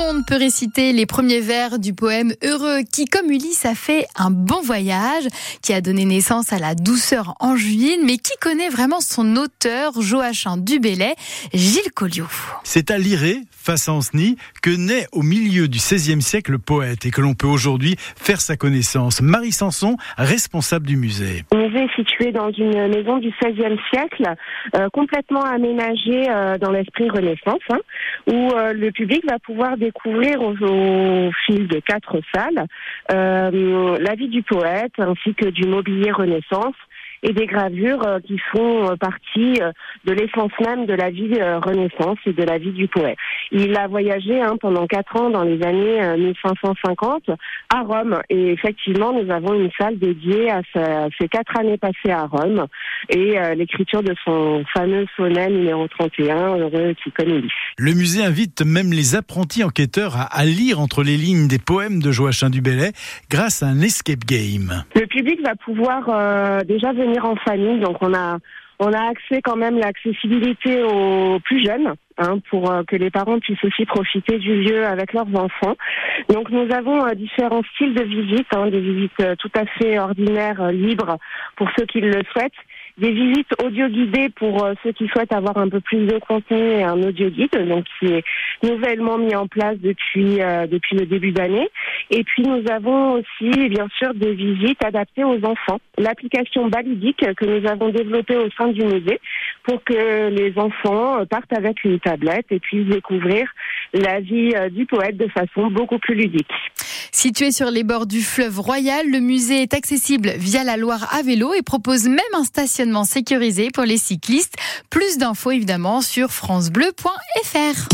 [0.00, 4.30] monde peut réciter les premiers vers du poème Heureux qui, comme Ulysse, a fait un
[4.30, 5.24] bon voyage,
[5.62, 10.56] qui a donné naissance à la douceur angevine, mais qui connaît vraiment son auteur, Joachim
[10.56, 11.12] Dubélé,
[11.52, 12.26] Gilles Colliot.
[12.64, 17.04] C'est à Liré, face à Ancenis, que naît au milieu du XVIe siècle le poète
[17.04, 19.20] et que l'on peut aujourd'hui faire sa connaissance.
[19.20, 21.44] Marie Sanson, responsable du musée.
[21.52, 24.34] Le musée est situé dans une maison du XVIe siècle,
[24.74, 27.80] euh, complètement aménagée euh, dans l'esprit Renaissance, hein,
[28.26, 32.66] où euh, le public va pouvoir découvrir au, au fil de quatre salles
[33.12, 36.74] euh, la vie du poète ainsi que du mobilier Renaissance
[37.22, 39.60] et des gravures euh, qui font euh, partie
[40.04, 43.18] de l'essence même de la vie Renaissance et de la vie du poète.
[43.52, 47.30] Il a voyagé hein, pendant quatre ans dans les années 1550
[47.74, 48.20] à Rome.
[48.28, 50.62] Et effectivement nous avons une salle dédiée à
[51.18, 52.66] ces quatre années passées à Rome.
[53.08, 57.42] Et l'écriture de son fameux sonnet numéro 31, Heureux qui connaît
[57.78, 62.00] Le musée invite même les apprentis enquêteurs à, à, lire entre les lignes des poèmes
[62.02, 62.92] de Joachim du Bellay
[63.30, 64.84] grâce à un escape game.
[64.94, 68.38] Le public va pouvoir euh, déjà venir en famille, donc on a
[68.80, 73.38] on a accès quand même l'accessibilité aux plus jeunes hein, pour euh, que les parents
[73.38, 75.76] puissent aussi profiter du lieu avec leurs enfants.
[76.30, 79.98] Donc nous avons euh, différents styles de visites, hein, des visites euh, tout à fait
[79.98, 81.18] ordinaires, libres
[81.56, 82.52] pour ceux qui le souhaitent,
[83.00, 86.58] des visites audio guidées pour euh, ceux qui souhaitent avoir un peu plus de contenu
[86.58, 88.24] et un audio guide, donc qui est
[88.62, 91.68] nouvellement mis en place depuis euh, depuis le début d'année.
[92.10, 95.80] Et puis nous avons aussi bien sûr des visites adaptées aux enfants.
[95.98, 99.20] L'application Balidique que nous avons développée au sein du musée
[99.64, 103.48] pour que les enfants partent avec une tablette et puissent découvrir
[103.92, 106.52] la vie euh, du poète de façon beaucoup plus ludique.
[107.20, 111.20] Situé sur les bords du fleuve Royal, le musée est accessible via la Loire à
[111.20, 114.54] vélo et propose même un stationnement sécurisé pour les cyclistes.
[114.88, 117.90] Plus d'infos évidemment sur francebleu.fr.